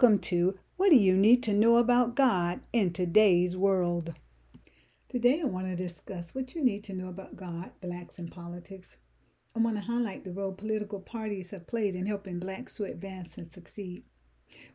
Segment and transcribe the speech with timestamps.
[0.00, 4.14] Welcome to What Do You Need to Know About God in Today's World?
[5.08, 8.96] Today, I want to discuss what you need to know about God, blacks, and politics.
[9.56, 13.38] I want to highlight the role political parties have played in helping blacks to advance
[13.38, 14.04] and succeed.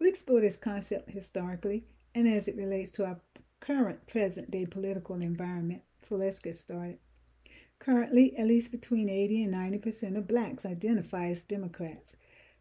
[0.00, 3.20] We'll explore this concept historically and as it relates to our
[3.60, 5.82] current present day political environment.
[6.08, 6.98] So let's get started.
[7.78, 12.16] Currently, at least between 80 and 90 percent of blacks identify as Democrats.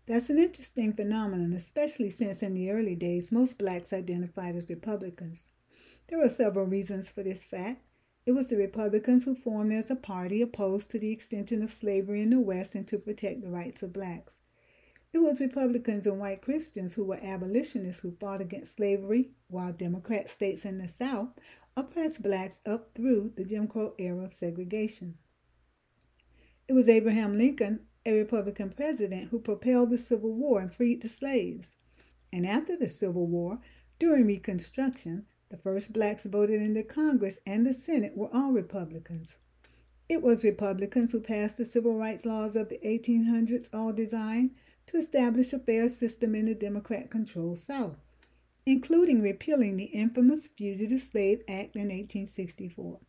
[0.05, 5.47] That's an interesting phenomenon, especially since in the early days most blacks identified as Republicans.
[6.07, 7.85] There were several reasons for this fact.
[8.25, 12.21] It was the Republicans who formed as a party opposed to the extension of slavery
[12.21, 14.39] in the West and to protect the rights of blacks.
[15.13, 20.27] It was Republicans and white Christians who were abolitionists who fought against slavery, while Democrat
[20.29, 21.29] states in the South
[21.77, 25.17] oppressed blacks up through the Jim Crow era of segregation.
[26.67, 31.09] It was Abraham Lincoln a Republican president who propelled the Civil War and freed the
[31.09, 31.75] slaves.
[32.31, 33.59] And after the Civil War,
[33.99, 39.37] during Reconstruction, the first blacks voted in the Congress and the Senate were all Republicans.
[40.09, 44.51] It was Republicans who passed the civil rights laws of the 1800s, all designed
[44.87, 47.97] to establish a fair system in the Democrat controlled South,
[48.65, 52.99] including repealing the infamous Fugitive Slave Act in 1864.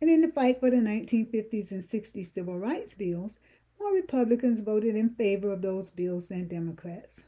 [0.00, 3.38] And in the fight for the 1950s and 60s civil rights bills,
[3.78, 7.22] more Republicans voted in favor of those bills than Democrats.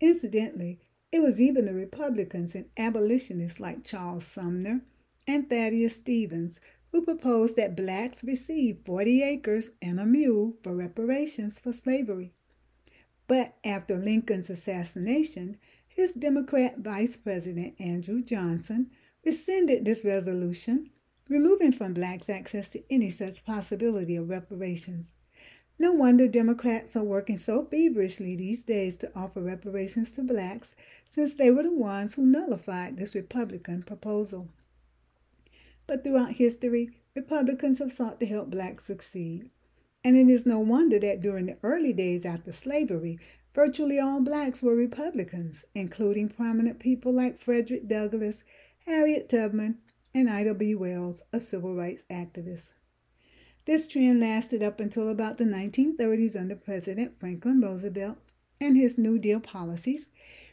[0.00, 0.80] Incidentally,
[1.12, 4.82] it was even the Republicans and abolitionists like Charles Sumner
[5.26, 6.60] and Thaddeus Stevens
[6.92, 12.32] who proposed that blacks receive 40 acres and a mule for reparations for slavery.
[13.26, 18.90] But after Lincoln's assassination, his Democrat Vice President Andrew Johnson
[19.24, 20.90] rescinded this resolution,
[21.28, 25.12] removing from blacks access to any such possibility of reparations.
[25.78, 30.74] No wonder Democrats are working so feverishly these days to offer reparations to blacks,
[31.06, 34.48] since they were the ones who nullified this Republican proposal.
[35.86, 39.50] But throughout history, Republicans have sought to help blacks succeed.
[40.02, 43.18] And it is no wonder that during the early days after slavery,
[43.54, 48.44] virtually all blacks were Republicans, including prominent people like Frederick Douglass,
[48.86, 49.78] Harriet Tubman,
[50.14, 50.74] and Ida B.
[50.74, 52.72] Wells, a civil rights activist.
[53.66, 58.16] This trend lasted up until about the 1930s under President Franklin Roosevelt
[58.60, 60.08] and his New Deal policies,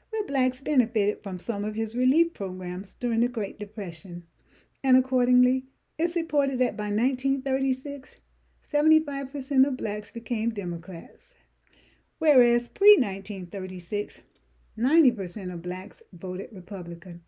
[0.09, 4.23] where blacks benefited from some of his relief programs during the Great Depression.
[4.83, 5.65] And accordingly,
[5.95, 8.15] it's reported that by 1936,
[8.67, 11.35] 75% of blacks became Democrats,
[12.17, 14.21] whereas pre 1936,
[14.75, 17.21] 90% of blacks voted Republican.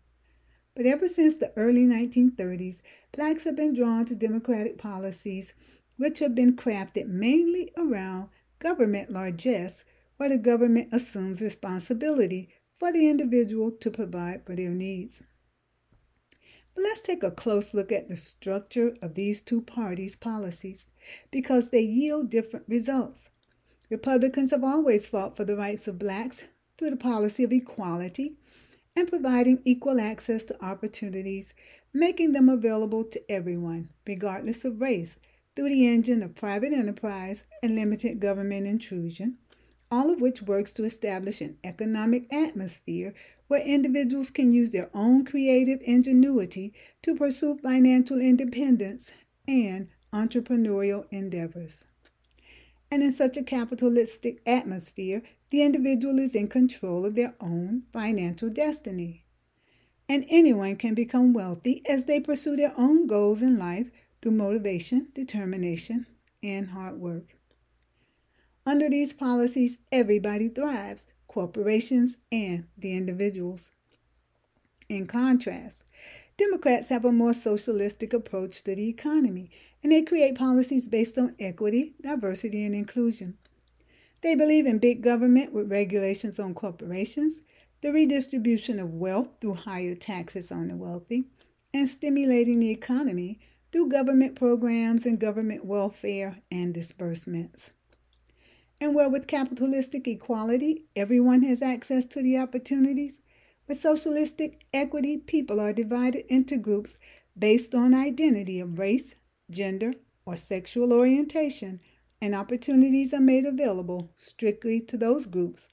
[0.74, 2.82] But ever since the early 1930s,
[3.12, 5.54] blacks have been drawn to Democratic policies
[5.96, 9.84] which have been crafted mainly around government largesse,
[10.16, 12.48] where the government assumes responsibility
[12.78, 15.22] for the individual to provide for their needs.
[16.74, 20.86] But let's take a close look at the structure of these two parties' policies
[21.30, 23.30] because they yield different results.
[23.88, 26.44] Republicans have always fought for the rights of blacks
[26.76, 28.36] through the policy of equality
[28.94, 31.54] and providing equal access to opportunities,
[31.94, 35.16] making them available to everyone, regardless of race,
[35.56, 39.38] through the engine of private enterprise and limited government intrusion,
[39.90, 43.14] all of which works to establish an economic atmosphere
[43.48, 49.12] where individuals can use their own creative ingenuity to pursue financial independence
[49.48, 51.84] and entrepreneurial endeavors.
[52.90, 58.50] And in such a capitalistic atmosphere, the individual is in control of their own financial
[58.50, 59.24] destiny.
[60.08, 63.90] And anyone can become wealthy as they pursue their own goals in life
[64.26, 66.04] through motivation, determination,
[66.42, 67.36] and hard work.
[68.66, 73.70] Under these policies, everybody thrives corporations and the individuals.
[74.88, 75.84] In contrast,
[76.36, 79.48] Democrats have a more socialistic approach to the economy,
[79.84, 83.38] and they create policies based on equity, diversity, and inclusion.
[84.22, 87.42] They believe in big government with regulations on corporations,
[87.80, 91.28] the redistribution of wealth through higher taxes on the wealthy,
[91.72, 93.38] and stimulating the economy
[93.76, 97.72] through government programs and government welfare and disbursements.
[98.80, 103.20] And where with capitalistic equality, everyone has access to the opportunities,
[103.68, 106.96] with socialistic equity, people are divided into groups
[107.38, 109.14] based on identity of race,
[109.50, 109.92] gender,
[110.24, 111.80] or sexual orientation,
[112.22, 115.68] and opportunities are made available strictly to those groups,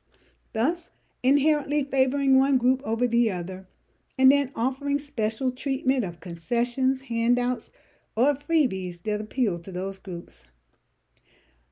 [0.51, 0.89] thus
[1.23, 3.65] inherently favoring one group over the other,
[4.19, 7.71] and then offering special treatment of concessions, handouts,
[8.15, 10.45] or freebies that appeal to those groups.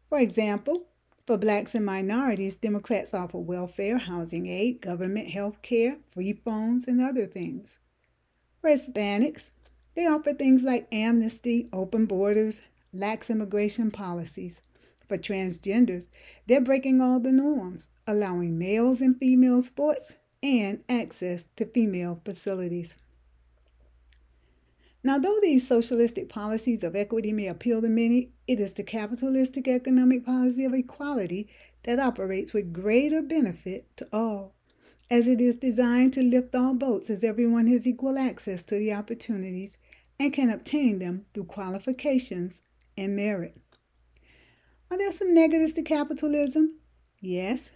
[0.10, 0.88] For example,
[1.28, 7.00] For blacks and minorities, Democrats offer welfare, housing aid, government health care, free phones, and
[7.00, 7.80] other things.
[8.60, 9.52] For Hispanics,
[9.96, 12.62] they offer things like amnesty, open borders,
[12.92, 14.62] lax immigration policies.
[15.08, 16.10] For transgenders,
[16.48, 22.96] they're breaking all the norms, allowing males and female sports and access to female facilities.
[25.04, 29.68] Now, though these socialistic policies of equity may appeal to many, it is the capitalistic
[29.68, 31.50] economic policy of equality
[31.84, 34.54] that operates with greater benefit to all,
[35.10, 38.94] as it is designed to lift all boats as everyone has equal access to the
[38.94, 39.78] opportunities
[40.20, 42.62] and can obtain them through qualifications
[42.96, 43.58] and merit.
[44.92, 46.78] Are there some negatives to capitalism?
[47.20, 47.72] Yes,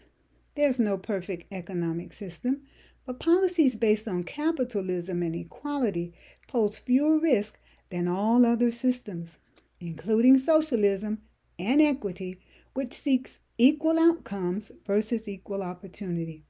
[0.56, 2.62] there's no perfect economic system,
[3.06, 6.13] but policies based on capitalism and equality
[6.47, 7.59] pose fewer risks
[7.89, 9.38] than all other systems,
[9.80, 11.19] including socialism
[11.57, 12.39] and equity,
[12.74, 16.44] which seeks equal outcomes versus equal opportunity.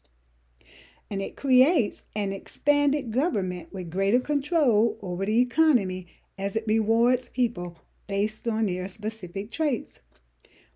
[1.09, 6.07] And it creates an expanded government with greater control over the economy
[6.38, 7.77] as it rewards people
[8.07, 10.00] based on their specific traits.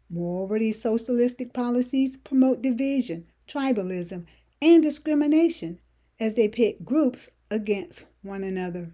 [0.10, 4.26] Moreover, these socialistic policies promote division, tribalism,
[4.62, 5.80] and discrimination
[6.20, 8.94] as they pit groups against one another.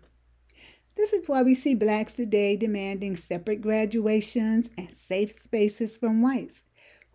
[0.95, 6.63] This is why we see blacks today demanding separate graduations and safe spaces from whites,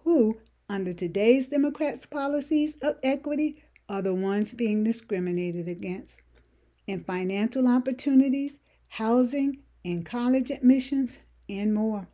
[0.04, 0.38] who,
[0.68, 6.20] under today's Democrats' policies of equity, are the ones being discriminated against.
[6.86, 11.18] In financial opportunities, housing, and college admissions,
[11.48, 12.06] and more.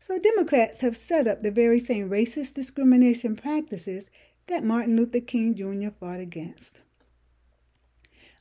[0.00, 4.08] So, Democrats have set up the very same racist discrimination practices
[4.46, 5.90] that Martin Luther King Jr.
[5.98, 6.80] fought against.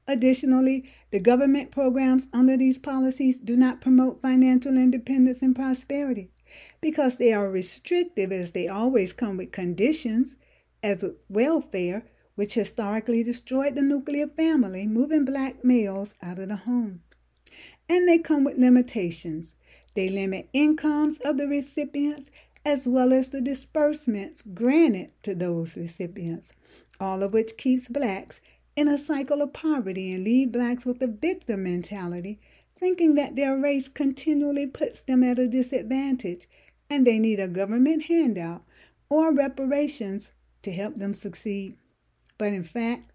[0.08, 6.30] Additionally, the government programs under these policies do not promote financial independence and prosperity
[6.82, 10.36] because they are restrictive as they always come with conditions,
[10.82, 12.06] as with welfare,
[12.36, 17.02] which historically destroyed the nuclear family, moving black males out of the home.
[17.88, 19.56] And they come with limitations.
[19.96, 22.32] They limit incomes of the recipients
[22.66, 26.54] as well as the disbursements granted to those recipients,
[27.00, 28.42] all of which keeps blacks
[28.76, 32.40] in a cycle of poverty and leave blacks with a victim mentality,
[32.80, 36.48] thinking that their race continually puts them at a disadvantage
[36.90, 38.64] and they need a government handout
[39.10, 40.32] or reparations
[40.62, 41.78] to help them succeed.
[42.38, 43.12] But in fact,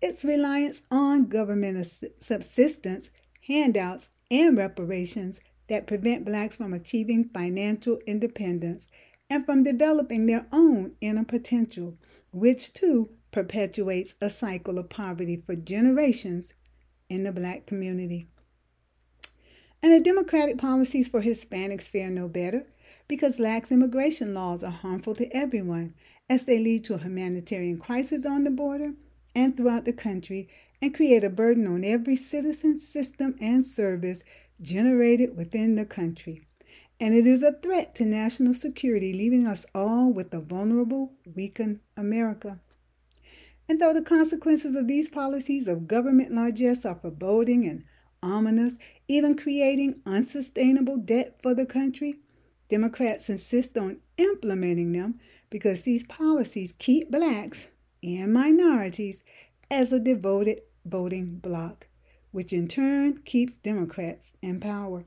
[0.00, 1.86] it's reliance on government
[2.20, 3.10] subsistence,
[3.46, 8.88] handouts, and reparations that prevent blacks from achieving financial independence
[9.30, 11.96] and from developing their own inner potential,
[12.32, 16.54] which too perpetuates a cycle of poverty for generations
[17.08, 18.28] in the black community.
[19.82, 22.64] And the Democratic policies for Hispanics fare no better
[23.08, 25.94] because lax immigration laws are harmful to everyone
[26.30, 28.92] as they lead to a humanitarian crisis on the border
[29.34, 30.48] and throughout the country
[30.80, 34.22] and create a burden on every citizen, system, and service
[34.62, 36.46] generated within the country.
[37.00, 41.80] And it is a threat to national security, leaving us all with a vulnerable, weakened
[41.96, 42.60] America.
[43.68, 47.84] And though the consequences of these policies of government largesse are foreboding and
[48.22, 48.76] ominous,
[49.08, 52.16] even creating unsustainable debt for the country,
[52.68, 57.68] Democrats insist on implementing them because these policies keep blacks
[58.02, 59.22] and minorities
[59.70, 61.86] as a devoted voting bloc,
[62.32, 65.04] which in turn keeps Democrats in power.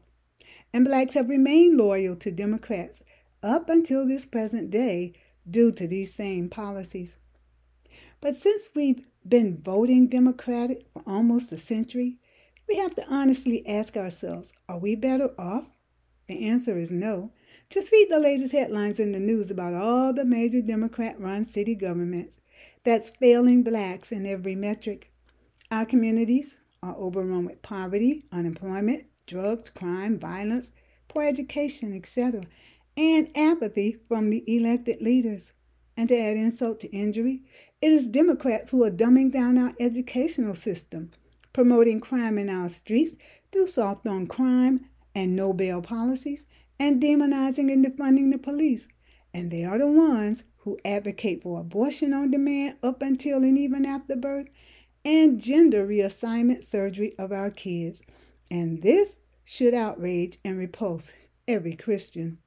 [0.74, 3.04] And blacks have remained loyal to Democrats
[3.44, 5.14] up until this present day
[5.50, 7.18] due to these same policies.
[8.22, 12.18] But since we've been voting Democratic for almost a century,
[12.68, 15.76] we have to honestly ask ourselves are we better off?
[16.28, 17.32] The answer is no.
[17.70, 21.76] Just read the latest headlines in the news about all the major Democrat run city
[21.76, 22.40] governments
[22.84, 25.12] that's failing blacks in every metric.
[25.70, 30.72] Our communities are overrun with poverty, unemployment, drugs, crime, violence,
[31.08, 32.44] poor education, etc.,
[32.96, 35.54] and apathy from the elected leaders.
[35.98, 37.42] And to add insult to injury,
[37.82, 41.12] it is Democrats who are dumbing down our educational system,
[41.52, 43.16] promoting crime in our streets
[43.52, 44.86] through soft on crime
[45.16, 46.46] and no bail policies,
[46.80, 48.88] and demonizing and defunding the police.
[49.34, 53.86] And they are the ones who advocate for abortion on demand up until and even
[53.86, 54.48] after birth
[55.04, 58.02] and gender reassignment surgery of our kids.
[58.52, 61.14] And this should outrage and repulse
[61.48, 62.38] every Christian.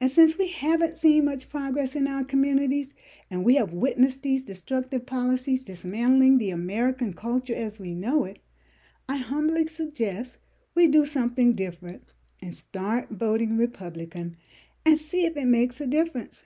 [0.00, 2.94] And since we haven't seen much progress in our communities,
[3.30, 8.38] and we have witnessed these destructive policies dismantling the American culture as we know it,
[9.08, 10.38] I humbly suggest
[10.74, 12.04] we do something different
[12.40, 14.36] and start voting Republican
[14.86, 16.44] and see if it makes a difference.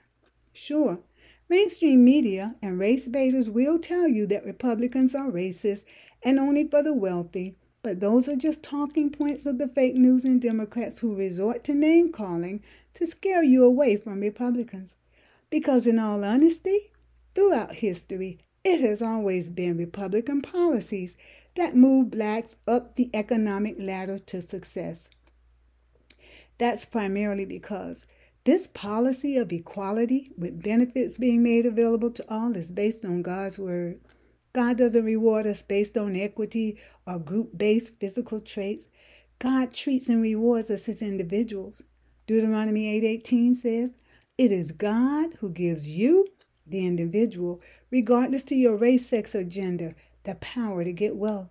[0.51, 0.99] Sure,
[1.47, 5.85] mainstream media and race baiters will tell you that Republicans are racist
[6.23, 10.25] and only for the wealthy, but those are just talking points of the fake news
[10.25, 12.61] and Democrats who resort to name calling
[12.95, 14.95] to scare you away from Republicans.
[15.49, 16.91] Because, in all honesty,
[17.33, 21.15] throughout history, it has always been Republican policies
[21.55, 25.09] that move blacks up the economic ladder to success.
[26.57, 28.05] That's primarily because
[28.45, 33.57] this policy of equality, with benefits being made available to all, is based on God's
[33.57, 33.99] word.
[34.53, 38.87] God doesn't reward us based on equity or group based physical traits.
[39.39, 41.83] God treats and rewards us as individuals.
[42.27, 43.93] Deuteronomy 8:18 says,
[44.37, 46.27] "It is God who gives you,
[46.65, 51.49] the individual, regardless to your race, sex, or gender, the power to get wealth.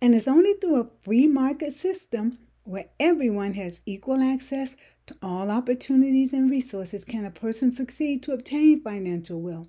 [0.00, 4.74] And it's only through a free market system where everyone has equal access
[5.06, 9.68] to all opportunities and resources can a person succeed to obtain financial wealth.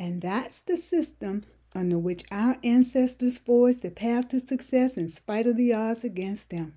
[0.00, 5.46] And that's the system under which our ancestors forged the path to success in spite
[5.46, 6.74] of the odds against them.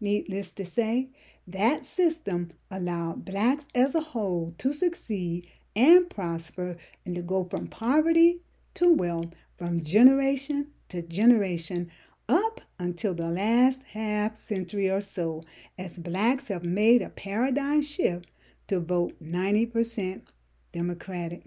[0.00, 1.10] Needless to say,
[1.46, 7.66] that system allowed blacks as a whole to succeed and prosper and to go from
[7.66, 8.40] poverty
[8.74, 11.90] to wealth from generation to generation
[12.28, 15.42] up until the last half century or so,
[15.78, 18.26] as blacks have made a paradigm shift
[18.66, 20.22] to vote 90%
[20.72, 21.44] Democratic.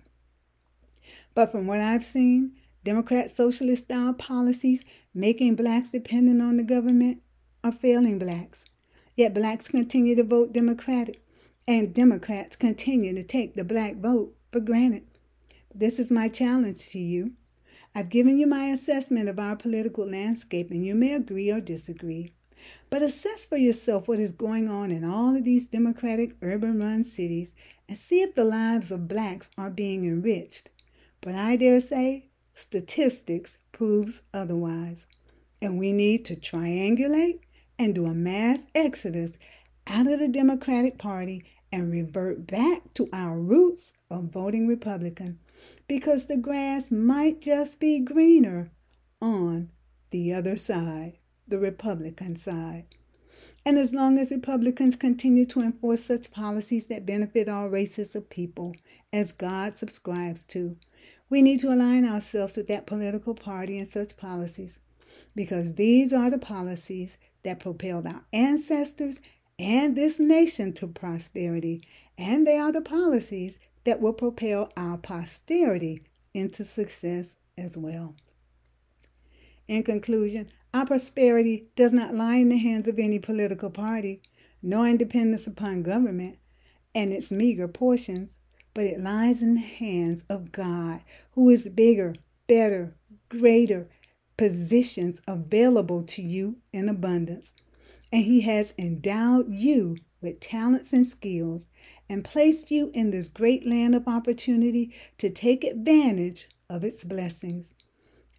[1.33, 7.21] But from what I've seen, Democrat socialist style policies making blacks dependent on the government
[7.63, 8.65] are failing blacks.
[9.17, 11.23] Yet blacks continue to vote Democratic,
[11.67, 15.07] and Democrats continue to take the black vote for granted.
[15.73, 17.31] This is my challenge to you.
[17.95, 22.31] I've given you my assessment of our political landscape, and you may agree or disagree.
[22.91, 27.01] But assess for yourself what is going on in all of these Democratic urban run
[27.01, 27.55] cities
[27.89, 30.69] and see if the lives of blacks are being enriched.
[31.21, 35.07] But I dare say statistics proves otherwise.
[35.59, 37.39] And we need to triangulate
[37.79, 39.37] and do a mass exodus
[39.85, 45.39] out of the Democratic Party and revert back to our roots of voting Republican
[45.87, 48.71] because the grass might just be greener
[49.21, 49.69] on
[50.11, 51.17] the other side,
[51.47, 52.85] the Republican side.
[53.65, 58.29] And as long as Republicans continue to enforce such policies that benefit all races of
[58.29, 58.75] people,
[59.11, 60.77] as God subscribes to,
[61.29, 64.79] we need to align ourselves with that political party and such policies,
[65.35, 67.17] because these are the policies
[67.47, 69.21] that propelled our ancestors
[69.57, 71.81] and this nation to prosperity,
[72.17, 78.15] and they are the policies that will propel our posterity into success as well.
[79.65, 84.21] In conclusion, our prosperity does not lie in the hands of any political party,
[84.61, 86.39] nor in dependence upon government
[86.93, 88.39] and its meager portions,
[88.73, 90.99] but it lies in the hands of God,
[91.31, 92.13] who is bigger,
[92.45, 92.93] better,
[93.29, 93.87] greater,
[94.37, 97.53] positions available to you in abundance.
[98.11, 101.67] And He has endowed you with talents and skills
[102.09, 107.73] and placed you in this great land of opportunity to take advantage of its blessings.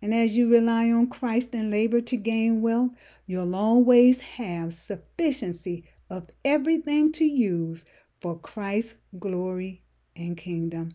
[0.01, 2.93] And as you rely on Christ and labor to gain wealth,
[3.27, 7.85] you'll always have sufficiency of everything to use
[8.21, 9.83] for Christ's glory
[10.17, 10.93] and kingdom.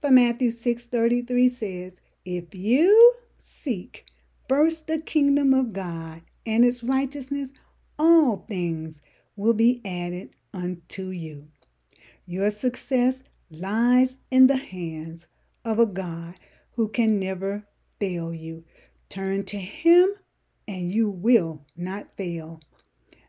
[0.00, 4.06] For Matthew 6:33 says, "If you seek
[4.48, 7.50] first the kingdom of God and its righteousness,
[7.98, 9.00] all things
[9.34, 11.48] will be added unto you."
[12.26, 15.28] Your success lies in the hands
[15.64, 16.34] of a God
[16.72, 17.66] who can never
[18.00, 18.64] fail you.
[19.08, 20.10] Turn to Him
[20.66, 22.60] and you will not fail.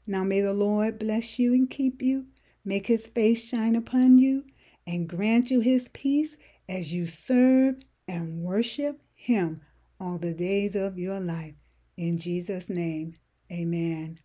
[0.05, 2.27] Now may the Lord bless you and keep you,
[2.65, 4.45] make His face shine upon you,
[4.86, 9.62] and grant you His peace as you serve and worship Him
[10.00, 11.56] all the days of your life.
[11.98, 13.16] In Jesus' name,
[13.51, 14.20] amen.